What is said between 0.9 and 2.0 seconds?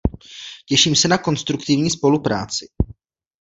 se na konstruktivní